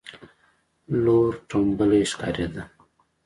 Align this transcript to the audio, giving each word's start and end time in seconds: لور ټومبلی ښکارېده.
لور 1.03 1.31
ټومبلی 1.49 2.03
ښکارېده. 2.11 2.63